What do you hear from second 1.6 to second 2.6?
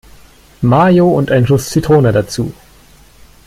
Zitrone dazu.